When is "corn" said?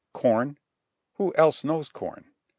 0.13-0.57, 1.87-2.33